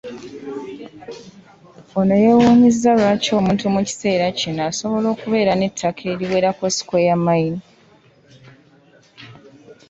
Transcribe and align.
Ono 1.99 2.13
yeewuunyizza 2.23 2.89
lwaki 2.99 3.29
omuntu 3.39 3.61
omu 3.65 3.73
mu 3.75 3.81
kiseera 3.87 4.25
kino 4.39 4.61
asobola 4.69 5.07
okubeera 5.13 5.51
n’ettaka 5.55 6.01
eriwerako 6.11 6.63
ssikweya 6.69 7.15
Mayiro. 7.25 7.59